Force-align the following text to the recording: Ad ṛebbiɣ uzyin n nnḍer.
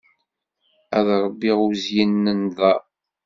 Ad 0.97 1.07
ṛebbiɣ 1.23 1.57
uzyin 1.67 2.13
n 2.21 2.25
nnḍer. 2.37 2.81